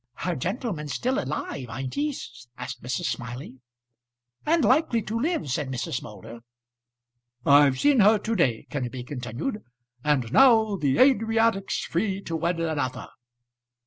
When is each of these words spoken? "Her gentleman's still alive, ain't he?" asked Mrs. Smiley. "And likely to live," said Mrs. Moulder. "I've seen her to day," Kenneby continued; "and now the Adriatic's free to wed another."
"Her 0.15 0.35
gentleman's 0.35 0.95
still 0.95 1.19
alive, 1.23 1.67
ain't 1.69 1.93
he?" 1.93 2.09
asked 2.57 2.81
Mrs. 2.81 3.05
Smiley. 3.05 3.59
"And 4.47 4.65
likely 4.65 5.03
to 5.03 5.19
live," 5.19 5.51
said 5.51 5.69
Mrs. 5.69 6.01
Moulder. 6.01 6.39
"I've 7.45 7.79
seen 7.79 7.99
her 7.99 8.17
to 8.17 8.35
day," 8.35 8.65
Kenneby 8.71 9.05
continued; 9.05 9.59
"and 10.03 10.33
now 10.33 10.75
the 10.77 10.97
Adriatic's 10.97 11.81
free 11.85 12.19
to 12.23 12.35
wed 12.35 12.59
another." 12.59 13.09